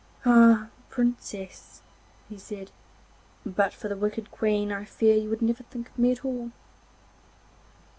[0.25, 1.83] 'Ah, Princess!'
[2.27, 2.71] he said,
[3.45, 6.49] 'but for the wicked Queen I fear you would never think of me at all.